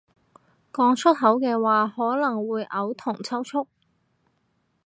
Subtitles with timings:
[0.73, 3.67] 講出口嘅話可能會嘔同抽搐